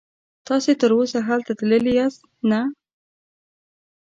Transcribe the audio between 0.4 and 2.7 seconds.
تاسې تراوسه هلته تللي یاست؟ نه.